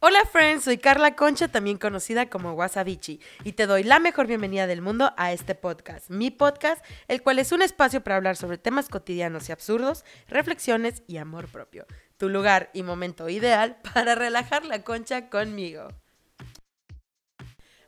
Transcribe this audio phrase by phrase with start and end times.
[0.00, 4.68] Hola friends, soy Carla Concha, también conocida como Wasabichi, y te doy la mejor bienvenida
[4.68, 8.58] del mundo a este podcast, mi podcast, el cual es un espacio para hablar sobre
[8.58, 11.84] temas cotidianos y absurdos, reflexiones y amor propio.
[12.16, 15.88] Tu lugar y momento ideal para relajar la concha conmigo.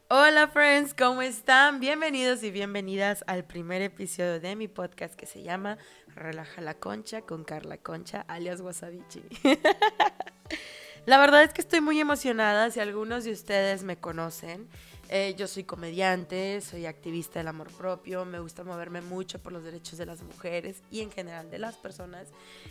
[0.08, 1.78] Hola friends, ¿cómo están?
[1.78, 7.20] Bienvenidos y bienvenidas al primer episodio de mi podcast que se llama Relaja la Concha
[7.22, 9.22] con Carla Concha, alias Wasabichi.
[11.10, 12.70] La verdad es que estoy muy emocionada.
[12.70, 14.68] Si algunos de ustedes me conocen,
[15.08, 19.64] eh, yo soy comediante, soy activista del amor propio, me gusta moverme mucho por los
[19.64, 22.28] derechos de las mujeres y en general de las personas.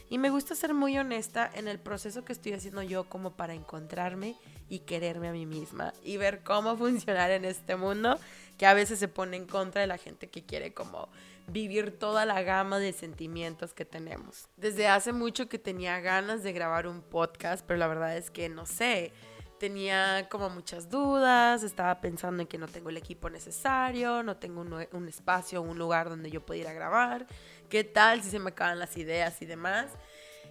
[0.10, 3.54] Y me gusta ser muy honesta en el proceso que estoy haciendo yo como para
[3.54, 4.38] encontrarme
[4.70, 8.18] y quererme a mí misma y ver cómo funcionar en este mundo
[8.58, 11.10] que a veces se pone en contra de la gente que quiere como
[11.52, 14.48] vivir toda la gama de sentimientos que tenemos.
[14.58, 18.50] Desde hace mucho que tenía ganas de grabar un podcast, pero la verdad es que
[18.50, 19.12] no sé,
[19.60, 24.62] tenía como muchas dudas, estaba pensando en que no tengo el equipo necesario, no tengo
[24.62, 27.28] un, espacio, un lugar donde yo pudiera grabar,
[27.70, 29.92] qué tal si se me acaban las ideas y demás.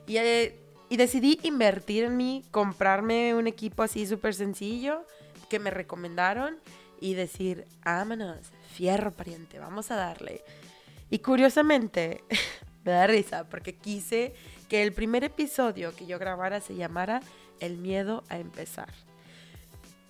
[0.07, 5.05] Y, eh, y decidí invertir en mí, comprarme un equipo así súper sencillo
[5.49, 6.59] que me recomendaron
[7.01, 8.39] y decir, vámonos,
[8.73, 10.45] fierro pariente, vamos a darle.
[11.11, 12.25] Y curiosamente,
[12.85, 14.35] me da risa porque quise
[14.69, 17.21] que el primer episodio que yo grabara se llamara
[17.61, 18.93] El miedo a empezar.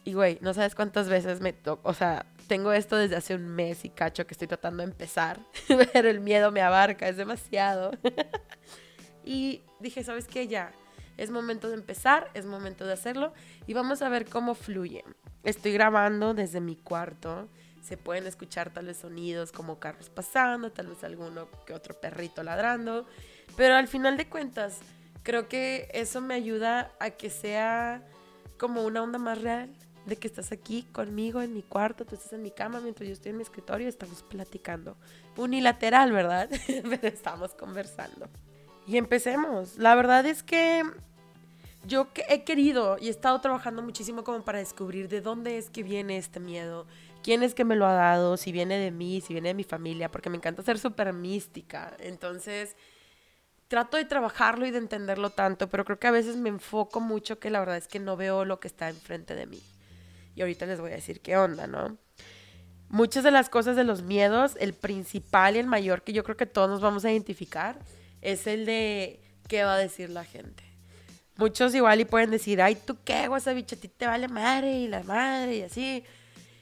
[0.05, 3.47] Y güey, no sabes cuántas veces me toco, o sea, tengo esto desde hace un
[3.47, 5.39] mes y cacho que estoy tratando de empezar,
[5.93, 7.91] pero el miedo me abarca, es demasiado.
[9.25, 10.49] y dije, ¿sabes qué?
[10.49, 10.73] Ya,
[11.19, 13.35] es momento de empezar, es momento de hacerlo
[13.67, 15.05] y vamos a ver cómo fluye.
[15.45, 17.49] Estoy grabando desde mi cuarto
[17.83, 22.43] se pueden escuchar tal vez sonidos como carros pasando, tal vez alguno que otro perrito
[22.43, 23.07] ladrando,
[23.57, 24.79] pero al final de cuentas
[25.23, 28.03] creo que eso me ayuda a que sea
[28.59, 29.71] como una onda más real
[30.07, 33.13] de que estás aquí conmigo en mi cuarto, tú estás en mi cama mientras yo
[33.13, 34.97] estoy en mi escritorio, estamos platicando.
[35.37, 36.49] Unilateral, ¿verdad?
[36.67, 38.29] pero estamos conversando.
[38.87, 39.77] Y empecemos.
[39.77, 40.83] La verdad es que
[41.87, 45.83] yo he querido y he estado trabajando muchísimo como para descubrir de dónde es que
[45.83, 46.87] viene este miedo,
[47.29, 49.63] quién es que me lo ha dado, si viene de mí, si viene de mi
[49.63, 51.95] familia, porque me encanta ser súper mística.
[51.99, 52.75] Entonces,
[53.69, 57.39] trato de trabajarlo y de entenderlo tanto, pero creo que a veces me enfoco mucho
[57.39, 59.61] que la verdad es que no veo lo que está enfrente de mí.
[60.37, 61.99] Y ahorita les voy a decir qué onda, ¿no?
[62.89, 66.39] Muchas de las cosas de los miedos, el principal y el mayor que yo creo
[66.39, 67.79] que todos nos vamos a identificar,
[68.23, 70.65] es el de qué va a decir la gente.
[71.37, 73.77] Muchos igual y pueden decir, ay, ¿tú qué, bicho?
[73.77, 76.03] A ti te vale madre y la madre y así.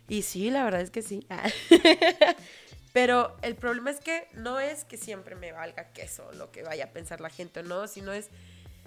[0.08, 1.26] Y sí, la verdad es que sí.
[2.92, 6.86] Pero el problema es que no es que siempre me valga queso lo que vaya
[6.86, 8.30] a pensar la gente no, sino es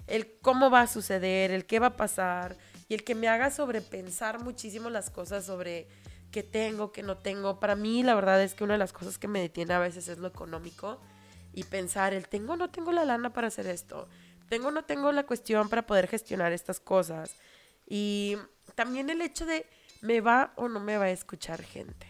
[0.08, 2.56] el cómo va a suceder, el qué va a pasar
[2.88, 5.86] y el que me haga sobrepensar muchísimo las cosas sobre
[6.32, 7.60] qué tengo, qué no tengo.
[7.60, 10.08] Para mí la verdad es que una de las cosas que me detiene a veces
[10.08, 11.00] es lo económico
[11.52, 14.08] y pensar el tengo o no tengo la lana para hacer esto,
[14.48, 17.36] tengo o no tengo la cuestión para poder gestionar estas cosas.
[17.86, 18.36] Y
[18.74, 19.66] también el hecho de
[20.02, 22.06] ¿me va o no me va a escuchar gente?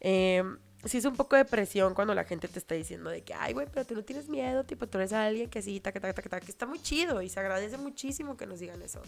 [0.00, 0.42] Eh,
[0.84, 3.52] sí es un poco de presión cuando la gente te está diciendo de que, ay,
[3.52, 6.40] güey, pero tú no tienes miedo, tipo, tú eres alguien que así, taca, taca, taca,
[6.40, 9.02] que está muy chido y se agradece muchísimo que nos digan eso.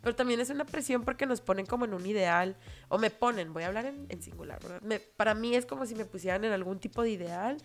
[0.00, 2.56] Pero también es una presión porque nos ponen como en un ideal,
[2.88, 5.00] o me ponen, voy a hablar en, singular, ¿verdad?
[5.16, 7.58] para mí es como si me pusieran en algún tipo de ideal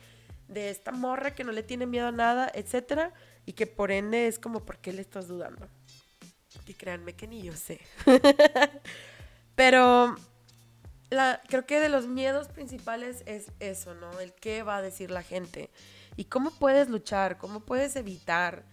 [0.48, 3.14] de esta morra que no le tiene miedo a nada, etcétera,
[3.46, 5.68] y que por ende es como, ¿por qué le estás dudando?
[6.68, 7.80] Y créanme que ni yo sé.
[9.56, 10.16] Pero
[11.48, 14.20] creo que de los miedos principales es eso, ¿no?
[14.20, 15.70] El qué va a decir la gente.
[16.16, 18.64] Y cómo puedes luchar, cómo puedes evitar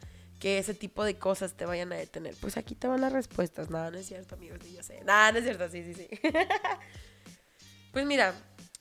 [0.40, 2.34] que ese tipo de cosas te vayan a detener.
[2.40, 3.70] Pues aquí te van las respuestas.
[3.70, 5.02] Nada, no es cierto, amigos, yo sé.
[5.04, 6.08] Nada, no es cierto, sí, sí, sí.
[7.92, 8.34] pues mira,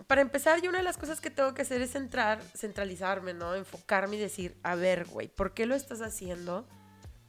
[0.07, 3.53] para empezar, yo una de las cosas que tengo que hacer es centrar, centralizarme, ¿no?
[3.53, 6.67] Enfocarme y decir, a ver, güey, ¿por qué lo estás haciendo?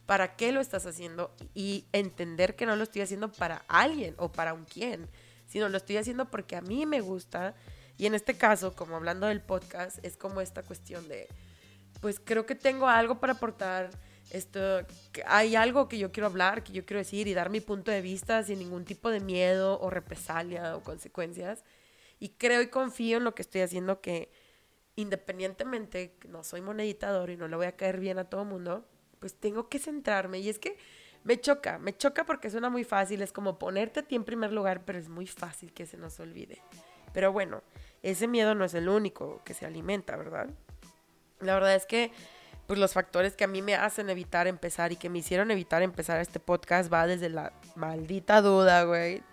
[0.05, 4.31] Para qué lo estás haciendo y entender que no lo estoy haciendo para alguien o
[4.31, 5.07] para un quién,
[5.47, 7.55] sino lo estoy haciendo porque a mí me gusta.
[7.97, 11.27] Y en este caso, como hablando del podcast, es como esta cuestión de,
[12.01, 13.91] pues creo que tengo algo para aportar,
[14.29, 14.59] esto,
[15.27, 18.01] hay algo que yo quiero hablar, que yo quiero decir y dar mi punto de
[18.01, 21.63] vista sin ningún tipo de miedo o represalia o consecuencias.
[22.19, 24.31] Y creo y confío en lo que estoy haciendo que
[24.95, 28.85] independientemente, no soy moneditador y no le voy a caer bien a todo mundo,
[29.23, 30.39] pues tengo que centrarme.
[30.39, 30.75] Y es que
[31.23, 34.51] me choca, me choca porque suena muy fácil, es como ponerte a ti en primer
[34.51, 36.61] lugar, pero es muy fácil que se nos olvide.
[37.13, 37.63] Pero bueno,
[38.01, 40.49] ese miedo no es el único que se alimenta, ¿verdad?
[41.39, 42.11] La verdad es que
[42.67, 45.83] pues los factores que a mí me hacen evitar empezar y que me hicieron evitar
[45.83, 49.23] empezar este podcast va desde la maldita duda, güey.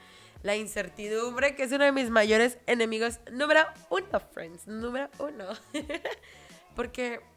[0.45, 5.47] La incertidumbre, que es uno de mis mayores enemigos número uno, friends, número uno.
[6.77, 7.29] Porque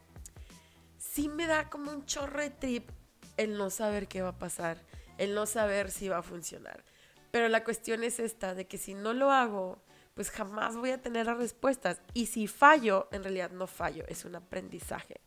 [1.14, 2.90] sí me da como un chorro trip
[3.36, 4.82] el no saber qué va a pasar,
[5.16, 6.84] el no saber si va a funcionar.
[7.30, 9.80] Pero la cuestión es esta, de que si no lo hago,
[10.14, 12.00] pues jamás voy a tener las respuestas.
[12.14, 15.20] Y si fallo, en realidad no fallo, es un aprendizaje.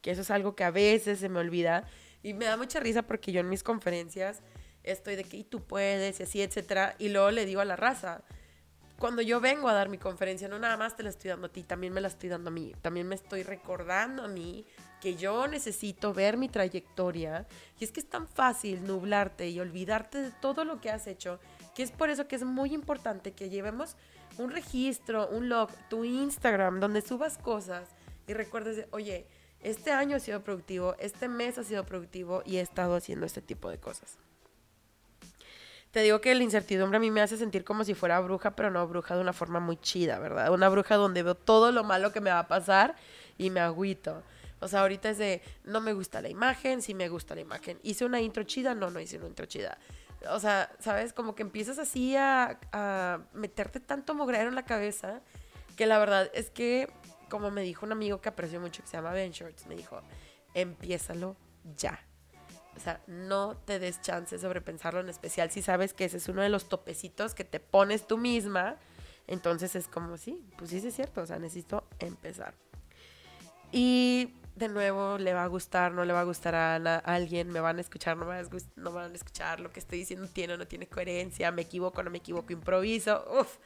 [0.00, 1.88] Que eso es algo que a veces se me olvida.
[2.22, 4.42] Y me da mucha risa porque yo en mis conferencias
[4.84, 6.94] estoy de que y tú puedes y así, etcétera.
[7.00, 8.22] Y luego le digo a la raza,
[9.02, 11.52] cuando yo vengo a dar mi conferencia, no nada más te la estoy dando a
[11.52, 12.72] ti, también me la estoy dando a mí.
[12.82, 14.64] También me estoy recordando a mí
[15.00, 17.48] que yo necesito ver mi trayectoria.
[17.80, 21.40] Y es que es tan fácil nublarte y olvidarte de todo lo que has hecho,
[21.74, 23.96] que es por eso que es muy importante que llevemos
[24.38, 27.88] un registro, un log, tu Instagram, donde subas cosas
[28.28, 29.26] y recuerdes, oye,
[29.62, 33.42] este año ha sido productivo, este mes ha sido productivo y he estado haciendo este
[33.42, 34.16] tipo de cosas.
[35.92, 38.70] Te digo que la incertidumbre a mí me hace sentir como si fuera bruja, pero
[38.70, 40.50] no bruja de una forma muy chida, ¿verdad?
[40.50, 42.94] Una bruja donde veo todo lo malo que me va a pasar
[43.36, 44.22] y me agüito.
[44.60, 47.78] O sea, ahorita es de, no me gusta la imagen, sí me gusta la imagen.
[47.82, 48.74] ¿Hice una intro chida?
[48.74, 49.76] No, no hice una intro chida.
[50.30, 51.12] O sea, ¿sabes?
[51.12, 55.20] Como que empiezas así a, meterte tanto mogrero en la cabeza
[55.76, 56.90] que la verdad es que,
[57.28, 60.00] como me dijo un amigo que aprecio mucho que se llama Ben Shorts, me dijo,
[60.54, 61.36] empiézalo
[61.76, 61.98] ya.
[62.76, 66.28] O sea, no te des chance sobre pensarlo en especial si sabes que ese es
[66.28, 68.76] uno de los topecitos que te pones tú misma.
[69.26, 72.54] Entonces es como, sí, pues sí, es cierto, o sea, necesito empezar.
[73.70, 77.60] Y de nuevo le va a gustar, no le va a gustar a, alguien, me
[77.60, 78.42] van a escuchar, no, me
[78.76, 82.02] no van a escuchar, lo que estoy diciendo tiene o no tiene coherencia, me equivoco,
[82.02, 83.56] no me equivoco, improviso, uf.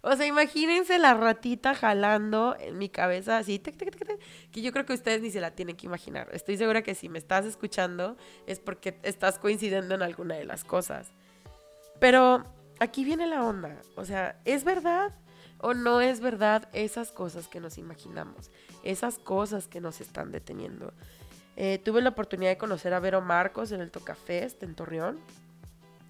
[0.00, 5.22] O sea, imagínense la ratita jalando en mi cabeza así, que yo creo que ustedes
[5.22, 6.28] ni se la tienen que imaginar.
[6.32, 8.16] Estoy segura que si me estás escuchando
[8.46, 11.12] es porque estás coincidiendo en alguna de las cosas.
[12.00, 12.44] Pero
[12.80, 15.12] aquí viene la onda, o sea, ¿es verdad?
[15.62, 18.50] O no es verdad esas cosas que nos imaginamos,
[18.82, 20.92] esas cosas que nos están deteniendo.
[21.56, 25.20] Eh, tuve la oportunidad de conocer a Vero Marcos en el Tocafest en Torreón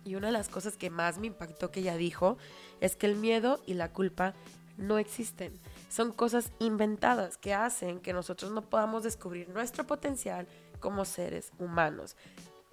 [0.04, 2.38] y una de las cosas que más me impactó que ella dijo
[2.80, 4.34] es que el miedo y la culpa
[4.78, 5.52] no existen.
[5.90, 10.48] Son cosas inventadas que hacen que nosotros no podamos descubrir nuestro potencial
[10.80, 12.16] como seres humanos.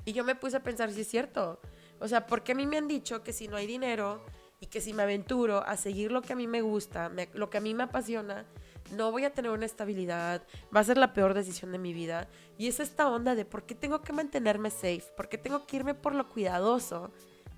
[0.06, 1.60] Y yo me puse a pensar si es cierto.
[2.00, 4.24] O sea, porque a mí me han dicho que si no hay dinero,
[4.60, 7.58] y que si me aventuro a seguir lo que a mí me gusta, lo que
[7.58, 8.46] a mí me apasiona,
[8.92, 10.44] no voy a tener una estabilidad,
[10.76, 12.28] va a ser la peor decisión de mi vida.
[12.58, 15.78] Y es esta onda de por qué tengo que mantenerme safe, por qué tengo que
[15.78, 17.12] irme por lo cuidadoso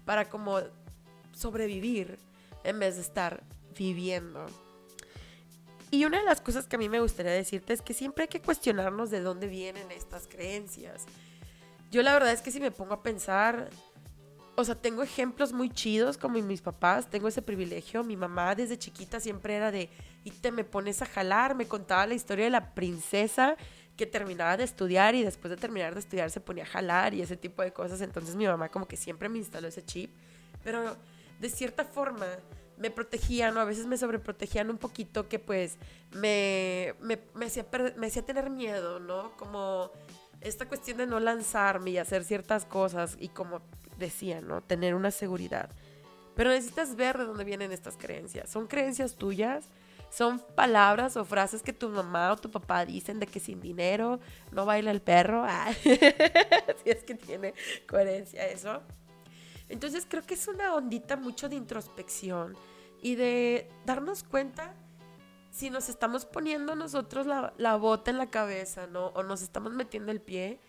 [0.05, 0.59] para como
[1.33, 2.19] sobrevivir
[2.63, 3.43] en vez de estar
[3.77, 4.45] viviendo.
[5.89, 8.27] Y una de las cosas que a mí me gustaría decirte es que siempre hay
[8.29, 11.05] que cuestionarnos de dónde vienen estas creencias.
[11.91, 13.69] Yo la verdad es que si me pongo a pensar,
[14.61, 18.03] o sea, tengo ejemplos muy chidos como mis papás, tengo ese privilegio.
[18.03, 19.89] Mi mamá desde chiquita siempre era de,
[20.23, 23.57] y te me pones a jalar, me contaba la historia de la princesa
[23.97, 27.21] que terminaba de estudiar y después de terminar de estudiar se ponía a jalar y
[27.21, 28.01] ese tipo de cosas.
[28.01, 30.11] Entonces mi mamá como que siempre me instaló ese chip.
[30.63, 30.95] Pero
[31.39, 32.27] de cierta forma
[32.77, 35.77] me protegían o a veces me sobreprotegían un poquito que pues
[36.11, 37.65] me, me, me, hacía,
[37.95, 39.35] me hacía tener miedo, ¿no?
[39.37, 39.91] Como
[40.41, 43.61] esta cuestión de no lanzarme y hacer ciertas cosas y como
[44.01, 44.61] decía, ¿no?
[44.61, 45.69] Tener una seguridad.
[46.35, 48.49] Pero necesitas ver de dónde vienen estas creencias.
[48.49, 49.65] ¿Son creencias tuyas?
[50.09, 54.19] ¿Son palabras o frases que tu mamá o tu papá dicen de que sin dinero
[54.51, 55.45] no baila el perro?
[55.47, 55.71] Ah,
[56.83, 57.53] si es que tiene
[57.87, 58.81] coherencia eso.
[59.69, 62.57] Entonces creo que es una ondita mucho de introspección
[63.01, 64.73] y de darnos cuenta
[65.49, 69.07] si nos estamos poniendo nosotros la, la bota en la cabeza, ¿no?
[69.07, 70.59] O nos estamos metiendo el pie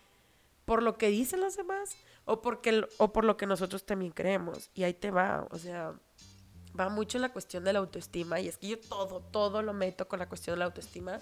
[0.65, 4.69] por lo que dicen los demás o, porque, o por lo que nosotros también creemos.
[4.73, 5.93] Y ahí te va, o sea,
[6.79, 8.39] va mucho la cuestión de la autoestima.
[8.39, 11.19] Y es que yo todo, todo lo meto con la cuestión de la autoestima.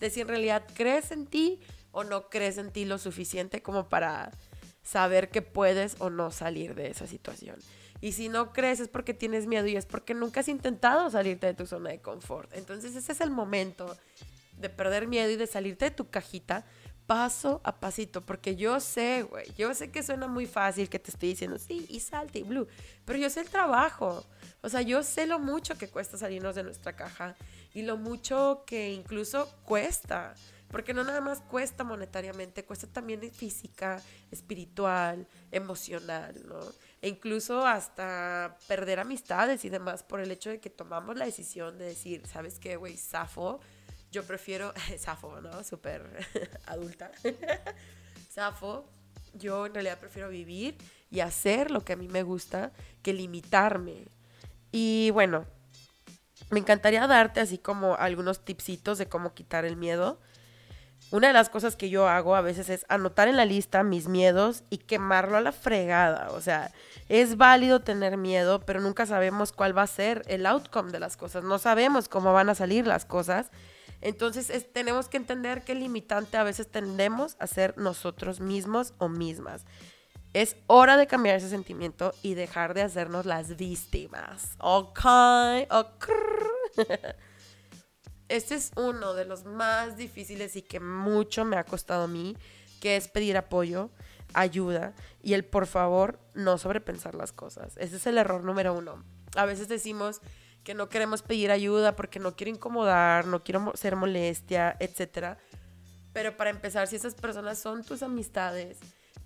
[0.00, 1.60] De si en realidad crees en ti
[1.90, 4.30] o no crees en ti lo suficiente como para
[4.82, 7.58] saber que puedes o no salir de esa situación.
[8.00, 11.46] Y si no crees es porque tienes miedo y es porque nunca has intentado salirte
[11.46, 12.52] de tu zona de confort.
[12.54, 13.96] Entonces ese es el momento
[14.58, 16.64] de perder miedo y de salirte de tu cajita
[17.06, 21.10] paso a pasito, porque yo sé, güey, yo sé que suena muy fácil que te
[21.10, 22.66] estoy diciendo, sí, y salte y blue,
[23.04, 24.24] pero yo sé el trabajo,
[24.62, 27.36] o sea, yo sé lo mucho que cuesta salirnos de nuestra caja
[27.74, 30.34] y lo mucho que incluso cuesta,
[30.68, 36.58] porque no nada más cuesta monetariamente, cuesta también física, espiritual, emocional, ¿no?
[37.00, 41.78] E incluso hasta perder amistades y demás por el hecho de que tomamos la decisión
[41.78, 42.96] de decir, ¿sabes qué, güey?
[42.96, 43.60] Zafo
[44.16, 45.62] yo prefiero, Safo, ¿no?
[45.62, 46.26] Súper
[46.66, 47.10] adulta.
[48.30, 48.88] Safo,
[49.34, 50.76] yo en realidad prefiero vivir
[51.10, 54.06] y hacer lo que a mí me gusta que limitarme.
[54.72, 55.44] Y bueno,
[56.50, 60.18] me encantaría darte así como algunos tipsitos de cómo quitar el miedo.
[61.10, 64.08] Una de las cosas que yo hago a veces es anotar en la lista mis
[64.08, 66.30] miedos y quemarlo a la fregada.
[66.30, 66.72] O sea,
[67.10, 71.18] es válido tener miedo, pero nunca sabemos cuál va a ser el outcome de las
[71.18, 71.44] cosas.
[71.44, 73.50] No sabemos cómo van a salir las cosas.
[74.00, 79.64] Entonces tenemos que entender que limitante a veces tendemos a ser nosotros mismos o mismas.
[80.32, 84.56] Es hora de cambiar ese sentimiento y dejar de hacernos las víctimas.
[84.58, 85.00] Ok,
[85.70, 86.08] ok.
[88.28, 92.36] Este es uno de los más difíciles y que mucho me ha costado a mí,
[92.80, 93.90] que es pedir apoyo,
[94.34, 97.76] ayuda y el por favor no sobrepensar las cosas.
[97.76, 99.04] Ese es el error número uno.
[99.36, 100.20] A veces decimos
[100.66, 105.38] que no queremos pedir ayuda porque no quiero incomodar, no quiero ser molestia, etc.
[106.12, 108.78] Pero para empezar, si esas personas son tus amistades,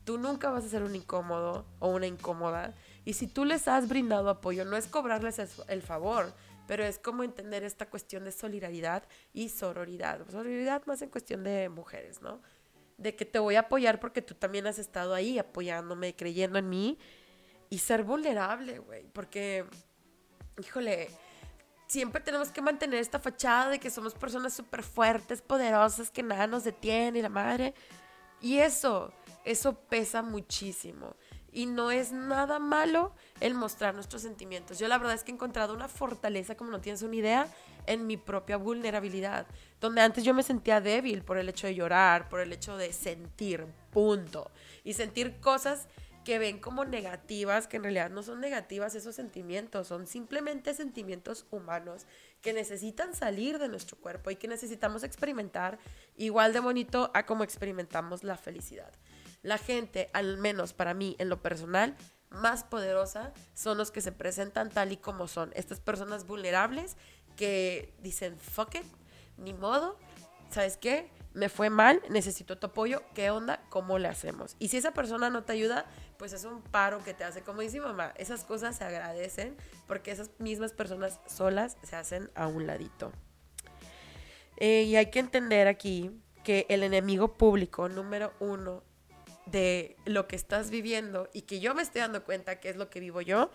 [0.05, 2.75] tú nunca vas a ser un incómodo o una incómoda.
[3.07, 6.31] Y si tú les has brindado apoyo, no es cobrarles el favor,
[6.67, 10.21] pero es como entender esta cuestión de solidaridad y sororidad.
[10.31, 12.43] Sororidad más en cuestión de mujeres, ¿no?
[12.99, 16.69] De que te voy a apoyar porque tú también has estado ahí apoyándome, creyendo en
[16.69, 16.99] mí
[17.71, 19.65] y ser vulnerable, güey, porque,
[20.63, 21.09] híjole,
[21.91, 26.47] siempre tenemos que mantener esta fachada de que somos personas súper fuertes, poderosas, que nada
[26.47, 27.75] nos detiene y la madre.
[28.41, 29.13] Y eso,
[29.45, 31.17] eso pesa muchísimo.
[31.53, 34.79] Y no es nada malo el mostrar nuestros sentimientos.
[34.79, 37.49] Yo la verdad es que he encontrado una fortaleza, como no tienes una idea,
[37.87, 39.49] en mi propia vulnerabilidad.
[39.81, 42.93] Donde antes yo me sentía débil por el hecho de llorar, por el hecho de
[42.93, 44.49] sentir, punto.
[44.85, 45.89] Y sentir cosas
[46.31, 51.45] que ven como negativas, que en realidad no son negativas esos sentimientos, son simplemente sentimientos
[51.51, 52.07] humanos
[52.41, 55.81] que necesitan salir de nuestro cuerpo y que necesitamos experimentar
[56.17, 58.93] igual de bonito a como experimentamos la felicidad.
[59.43, 61.97] La gente, al menos para mí en lo personal,
[62.29, 65.51] más poderosa son los que se presentan tal y como son.
[65.57, 66.97] Estas personas vulnerables
[67.35, 68.87] que dicen, fuck it,
[69.37, 69.99] ni modo,
[70.51, 71.11] ¿sabes qué?
[71.33, 73.63] Me fue mal, necesito tu apoyo, ¿qué onda?
[73.69, 74.57] ¿Cómo le hacemos?
[74.59, 75.87] Y si esa persona no te ayuda,
[76.21, 77.41] pues es un paro que te hace.
[77.41, 82.47] Como dice mamá, esas cosas se agradecen porque esas mismas personas solas se hacen a
[82.47, 83.11] un ladito.
[84.59, 86.11] Eh, y hay que entender aquí
[86.45, 88.83] que el enemigo público número uno
[89.47, 92.91] de lo que estás viviendo y que yo me estoy dando cuenta que es lo
[92.91, 93.51] que vivo yo,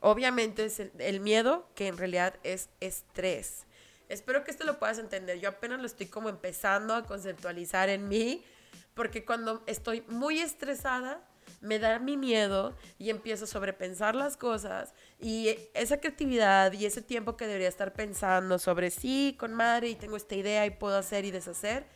[0.00, 3.64] obviamente es el, miedo que en realidad es estrés.
[4.10, 5.40] Espero que esto lo puedas entender.
[5.40, 8.44] Yo apenas lo estoy como empezando a conceptualizar en mí,
[8.92, 11.26] porque cuando estoy muy estresada,
[11.64, 17.02] me da mi miedo y empiezo a sobrepensar las cosas y esa creatividad y ese
[17.02, 20.96] tiempo que debería estar pensando sobre sí, con madre y tengo esta idea y puedo
[20.98, 21.86] hacer y deshacer,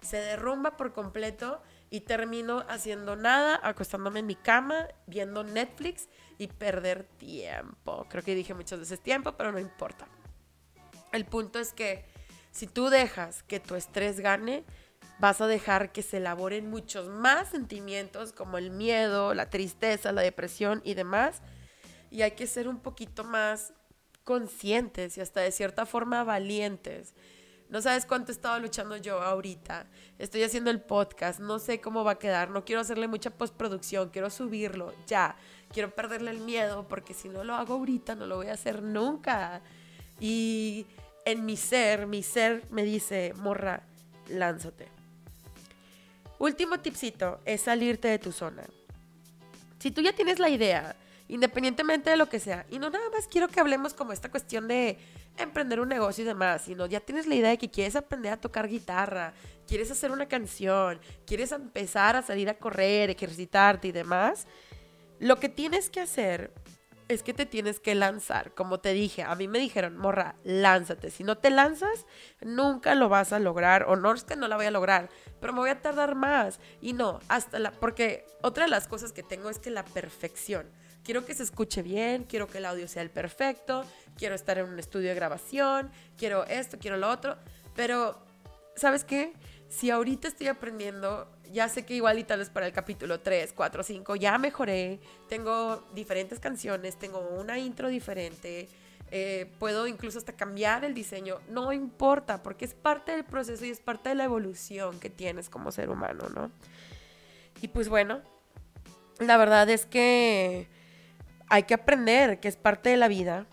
[0.00, 6.08] se derrumba por completo y termino haciendo nada, acostándome en mi cama, viendo Netflix
[6.38, 8.06] y perder tiempo.
[8.08, 10.06] Creo que dije muchas veces tiempo, pero no importa.
[11.12, 12.04] El punto es que
[12.50, 14.64] si tú dejas que tu estrés gane,
[15.18, 20.22] vas a dejar que se elaboren muchos más sentimientos como el miedo, la tristeza, la
[20.22, 21.42] depresión y demás.
[22.10, 23.72] Y hay que ser un poquito más
[24.24, 27.14] conscientes y hasta de cierta forma valientes
[27.68, 29.86] no sabes cuánto he estado luchando yo ahorita.
[30.18, 34.08] Estoy haciendo el podcast, no sé cómo va a quedar, no quiero hacerle mucha postproducción,
[34.08, 35.36] quiero subirlo ya.
[35.70, 38.82] Quiero perderle el miedo porque si no lo hago ahorita no lo voy a hacer
[38.82, 39.60] nunca.
[40.18, 40.86] Y
[41.26, 43.82] en mi ser, mi ser me dice, morra,
[44.28, 44.97] lánzate.
[46.38, 48.62] Último tipcito es salirte de tu zona.
[49.78, 50.96] Si tú ya tienes la idea,
[51.28, 54.68] independientemente de lo que sea, y no nada más quiero que hablemos como esta cuestión
[54.68, 54.98] de
[55.36, 58.40] emprender un negocio y demás, sino ya tienes la idea de que quieres aprender a
[58.40, 59.32] tocar guitarra,
[59.66, 64.46] quieres hacer una canción, quieres empezar a salir a correr, ejercitarte y demás,
[65.20, 66.52] lo que tienes que hacer
[67.08, 68.54] es que te tienes que lanzar.
[68.54, 71.10] Como te dije, a mí me dijeron, morra, lánzate.
[71.10, 72.06] Si no te lanzas,
[72.40, 73.84] nunca lo vas a lograr.
[73.84, 75.08] O no que no la voy a lograr,
[75.40, 76.60] pero me voy a tardar más.
[76.80, 77.72] Y no, hasta la...
[77.72, 80.70] Porque otra de las cosas que tengo es que la perfección.
[81.02, 83.84] Quiero que se escuche bien, quiero que el audio sea el perfecto,
[84.16, 87.38] quiero estar en un estudio de grabación, quiero esto, quiero lo otro.
[87.74, 88.18] Pero,
[88.76, 89.32] ¿sabes qué?
[89.68, 93.52] Si ahorita estoy aprendiendo ya sé que igual y tal vez para el capítulo 3,
[93.54, 98.68] 4, 5 ya mejoré, tengo diferentes canciones, tengo una intro diferente,
[99.10, 103.70] eh, puedo incluso hasta cambiar el diseño, no importa, porque es parte del proceso y
[103.70, 106.50] es parte de la evolución que tienes como ser humano, ¿no?
[107.62, 108.20] Y pues bueno,
[109.18, 110.68] la verdad es que
[111.48, 113.46] hay que aprender que es parte de la vida.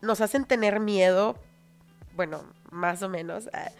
[0.00, 1.36] Nos hacen tener miedo,
[2.14, 3.72] bueno, más o menos, eh,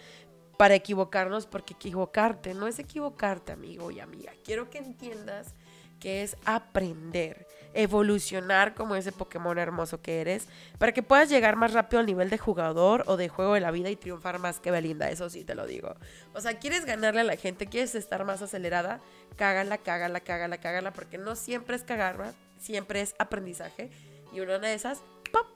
[0.56, 4.32] para equivocarnos, porque equivocarte no es equivocarte, amigo y amiga.
[4.44, 5.54] Quiero que entiendas
[6.02, 11.72] que es aprender, evolucionar como ese Pokémon hermoso que eres, para que puedas llegar más
[11.72, 14.72] rápido al nivel de jugador o de juego de la vida y triunfar más que
[14.72, 15.94] Belinda, eso sí te lo digo.
[16.34, 19.00] O sea, quieres ganarle a la gente, quieres estar más acelerada,
[19.36, 23.90] cágala, cágala, cágala, cágala, porque no siempre es cagarla, siempre es aprendizaje
[24.32, 25.46] y una de esas, ¡pop!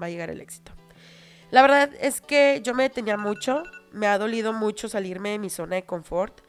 [0.00, 0.72] va a llegar el éxito.
[1.50, 3.62] La verdad es que yo me detenía mucho,
[3.94, 6.40] me ha dolido mucho salirme de mi zona de confort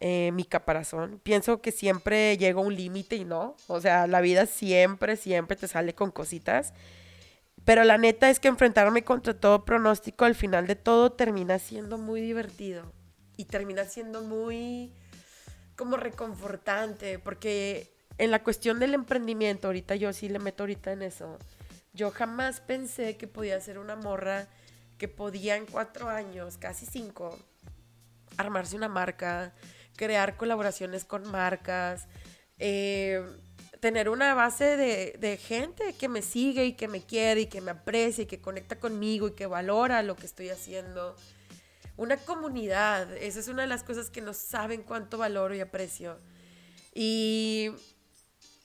[0.00, 1.20] eh, mi caparazón.
[1.24, 3.56] Pienso que siempre llega un límite y no.
[3.66, 6.72] O sea, la vida siempre, siempre te sale con cositas.
[7.64, 11.98] Pero la neta es que enfrentarme contra todo pronóstico al final de todo termina siendo
[11.98, 12.92] muy divertido.
[13.36, 14.92] Y termina siendo muy
[15.74, 17.18] como reconfortante.
[17.18, 21.38] Porque en la cuestión del emprendimiento, ahorita yo sí le meto ahorita en eso.
[21.92, 24.46] Yo jamás pensé que podía ser una morra
[24.98, 27.38] que podía en cuatro años, casi cinco,
[28.36, 29.54] armarse una marca,
[29.96, 32.08] crear colaboraciones con marcas,
[32.58, 33.24] eh,
[33.80, 37.70] tener una base de, gente que me sigue y que me quiere y que me
[37.70, 41.14] aprecia y que conecta conmigo y que valora lo que estoy haciendo.
[41.96, 46.18] Una comunidad, esa es una de las cosas que no saben cuánto valoro y aprecio.
[46.92, 47.70] Y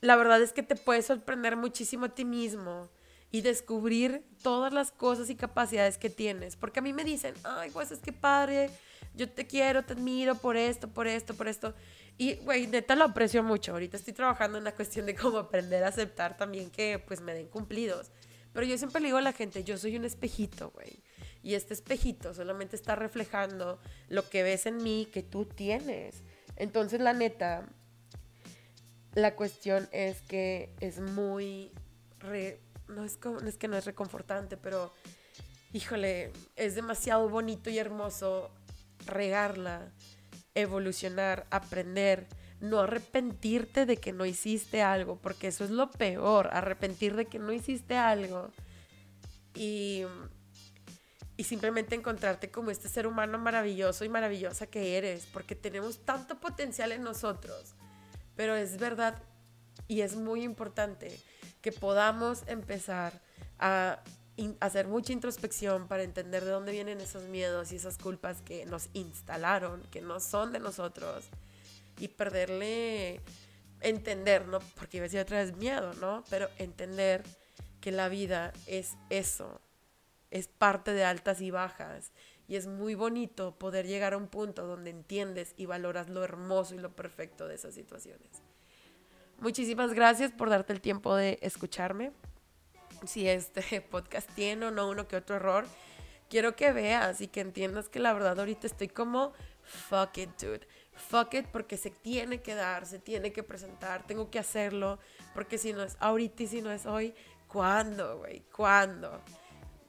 [0.02, 2.90] la verdad es que te puedes sorprender muchísimo a ti mismo
[3.34, 6.56] y descubrir todas las cosas y capacidades que tienes.
[6.56, 8.70] Porque a mí me dicen, ay, pues es que padre,
[9.16, 11.74] yo te quiero, te admiro por esto, por esto, por esto.
[12.20, 13.72] Y, güey, neta lo aprecio mucho.
[13.72, 17.34] Ahorita estoy trabajando en la cuestión de cómo aprender a aceptar también que, pues, me
[17.34, 18.12] den cumplidos.
[18.54, 21.02] Pero yo siempre le digo a la gente, yo soy un espejito, güey.
[21.42, 26.22] Y este espejito solamente está reflejando lo que ves en mí que tú tienes.
[26.56, 27.68] Entonces, la neta,
[29.16, 31.72] la cuestión es que es muy...
[32.94, 34.94] no, es como, es que no es reconfortante, pero
[35.74, 38.52] híjole, es demasiado bonito y hermoso
[39.06, 39.92] regarla,
[40.56, 42.28] evolucionar, aprender,
[42.62, 47.40] no arrepentirte de que no hiciste algo, porque eso es lo peor, arrepentir de que
[47.40, 48.52] no hiciste algo
[49.56, 50.04] y,
[51.36, 56.40] y simplemente encontrarte como este ser humano maravilloso y maravillosa que eres, porque tenemos tanto
[56.40, 57.76] potencial en nosotros,
[58.36, 59.22] pero es verdad
[59.88, 61.20] y es muy importante
[61.64, 63.20] que podamos empezar
[63.58, 64.04] a
[64.60, 68.90] hacer mucha introspección para entender de dónde vienen esos miedos y esas culpas que nos
[68.94, 71.24] instalaron, que no son de nosotros,
[71.98, 73.22] y perderle,
[73.80, 74.60] entender, ¿no?
[74.76, 76.26] Porque iba a decir otra vez miedo, ¿no?
[76.30, 77.24] Pero entender
[77.80, 79.62] que la vida es eso,
[80.32, 82.12] es parte de altas y bajas,
[82.46, 86.76] y es muy bonito poder llegar a un punto donde entiendes y valoras lo hermoso
[86.76, 88.43] y lo perfecto de esas situaciones.
[89.44, 92.14] Muchísimas gracias por darte el tiempo de escucharme
[93.06, 95.66] si este podcast tiene o no uno que otro error.
[96.30, 100.66] Quiero que veas y que entiendas que la verdad ahorita estoy como fuck it, dude.
[100.94, 104.98] Fuck it porque se tiene que dar, se tiene que presentar, tengo que hacerlo.
[105.34, 107.14] Porque si no es ahorita y si no es hoy,
[107.50, 108.46] ¿cuándo, güey?
[108.50, 109.20] ¿Cuándo?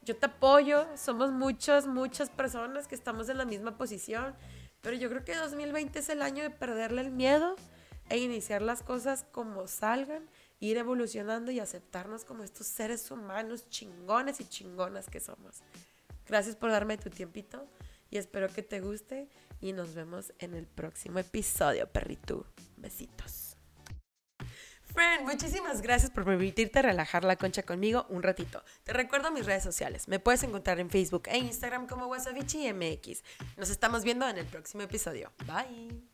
[0.03, 4.35] Yo te apoyo, somos muchas, muchas personas que estamos en la misma posición.
[4.81, 7.55] Pero yo creo que 2020 es el año de perderle el miedo
[8.09, 10.29] e iniciar las cosas como salgan
[10.61, 15.63] ir evolucionando y aceptarnos como estos seres humanos chingones y chingonas que somos.
[16.27, 17.69] Gracias por darme tu tiempito
[18.11, 19.29] y espero que te guste
[19.61, 22.47] y nos vemos en el próximo episodio, perrito.
[22.77, 23.57] Besitos.
[24.95, 28.63] Friend, muchísimas gracias por permitirte relajar la concha conmigo un ratito.
[28.85, 30.07] Te recuerdo mis redes sociales.
[30.07, 33.25] Me puedes encontrar en Facebook e Instagram como Wasabichi MX.
[33.57, 35.33] Nos estamos viendo en el próximo episodio.
[35.47, 36.14] Bye.